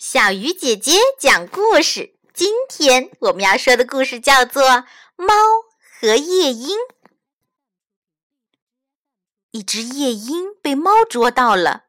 [0.00, 2.14] 小鱼姐姐讲故事。
[2.32, 4.62] 今天我们要说的故事叫做
[5.14, 5.34] 《猫
[6.00, 6.78] 和夜莺》。
[9.50, 11.84] 一只夜莺被猫捉到了，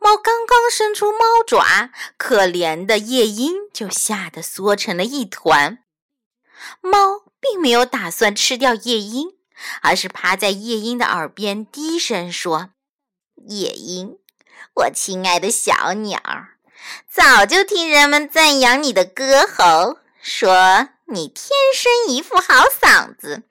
[0.00, 5.84] 猫刚刚伸出猫爪，可怜的夜莺就吓得缩成了一团。
[6.80, 9.36] 猫并没有打算吃掉夜莺，
[9.82, 12.70] 而是趴在夜莺的耳边低声说
[13.46, 14.18] ：“夜莺，
[14.74, 16.20] 我亲爱的小鸟。”
[17.10, 23.42] 早就听人们赞扬你的歌喉，说你天生一副好嗓子，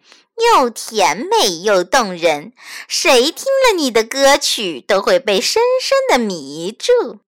[0.56, 2.54] 又甜美又动人，
[2.88, 7.20] 谁听了你的歌曲都会被深深的迷住。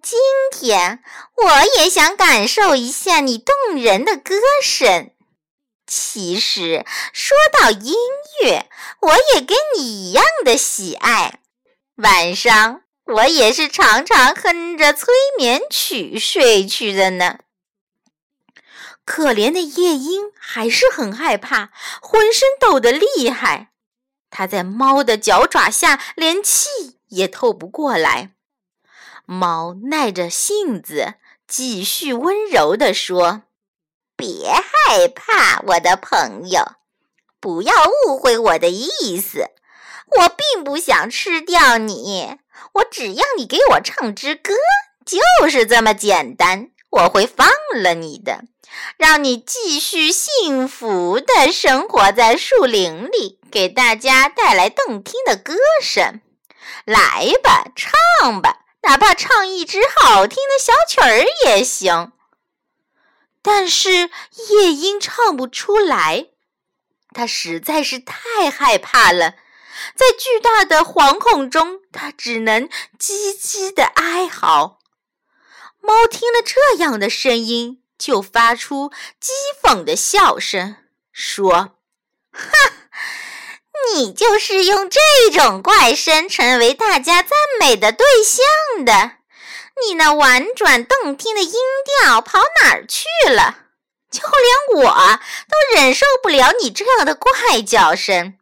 [0.00, 0.18] 今
[0.52, 1.02] 天
[1.36, 5.10] 我也想感受一下你动人的歌声。
[5.86, 7.94] 其实说到音
[8.42, 8.68] 乐，
[9.00, 11.40] 我也跟你一样的喜爱。
[11.96, 12.83] 晚上。
[13.04, 17.38] 我也是常常哼着催眠曲睡去的呢。
[19.04, 23.70] 可怜的夜莺还是很害怕，浑身抖得厉害。
[24.30, 28.30] 它在猫的脚爪下连气也透不过来。
[29.26, 31.14] 猫耐着性子，
[31.46, 33.42] 继续温柔地说
[34.16, 36.76] ：“别害怕，我的朋友，
[37.38, 37.74] 不要
[38.06, 39.50] 误会我的意思。
[40.06, 42.38] 我并不想吃掉你。”
[42.74, 44.54] 我只要你给我唱支歌，
[45.04, 46.70] 就是这么简单。
[46.90, 48.44] 我会放了你的，
[48.96, 56.20] 让你继续幸福的生活在树林里，给大家带来动听的歌声。
[56.84, 62.12] 来吧，唱吧，哪怕唱一支好听的小曲儿也行。
[63.42, 63.90] 但是
[64.50, 66.26] 夜莺唱不出来，
[67.12, 69.34] 它实在是太害怕了。
[69.94, 72.68] 在巨大的惶恐中，它只能
[72.98, 74.78] 唧唧的哀嚎。
[75.80, 79.30] 猫听了这样的声音，就发出讥
[79.62, 80.76] 讽的笑声，
[81.12, 81.76] 说
[82.32, 82.72] ：“哈，
[83.94, 85.00] 你就是用这
[85.32, 87.30] 种怪声成为大家赞
[87.60, 89.18] 美的对象的。
[89.86, 91.52] 你那婉转动听的音
[92.00, 93.58] 调跑哪儿去了？
[94.10, 98.38] 就连我都忍受不了你这样的怪叫声。”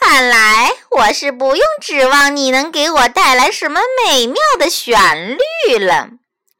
[0.00, 5.36] 看来我是不用指望你能给我带来什么美妙的旋
[5.66, 6.10] 律了，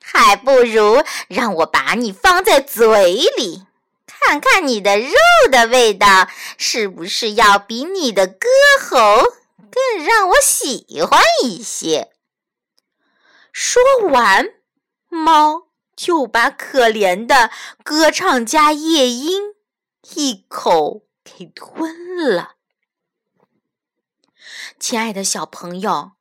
[0.02, 3.64] 还不如让我把你放在嘴里，
[4.06, 5.12] 看看你的肉
[5.50, 8.48] 的味道是不是要比你的歌
[8.80, 8.96] 喉
[9.70, 12.10] 更让我喜欢一些。
[13.52, 14.50] 说完，
[15.08, 17.50] 猫就把可怜的
[17.82, 19.54] 歌唱家夜莺
[20.14, 22.57] 一口给吞了。
[24.78, 26.12] 亲爱的小朋友，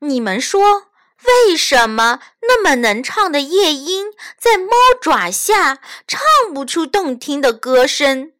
[0.00, 0.88] 你们说，
[1.24, 6.20] 为什么那么能唱的夜莺在猫爪下唱
[6.54, 8.32] 不出动听的歌声？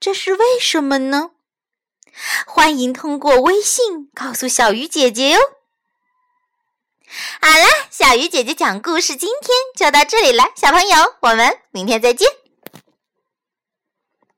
[0.00, 1.30] 这是为什么呢？
[2.46, 5.38] 欢迎通过微信告诉小鱼姐姐哟。
[7.40, 12.47] 好了，小鱼姐姐讲故事今天就到这里了，小朋友，我们明天再见。